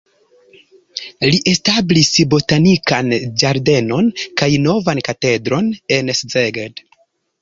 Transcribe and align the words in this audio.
Li 1.33 1.41
establis 1.51 2.09
botanikan 2.33 3.13
ĝardenon 3.43 4.09
kaj 4.43 4.49
novan 4.65 5.03
katedron 5.11 5.71
en 5.99 6.15
Szeged. 6.23 6.83